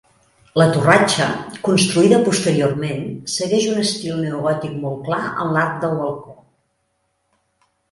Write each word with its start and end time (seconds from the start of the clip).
La 0.59 0.65
torratxa, 0.77 1.27
construïda 1.67 2.19
posteriorment, 2.29 3.05
segueix 3.35 3.69
un 3.75 3.83
estil 3.83 4.19
neogòtic 4.25 4.75
molt 4.89 5.07
clar 5.11 5.21
en 5.45 5.55
l'arc 5.59 5.79
del 5.87 5.97
balcó. 6.03 6.37